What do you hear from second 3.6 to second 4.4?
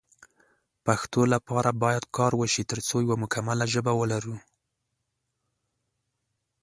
ژبه ولرو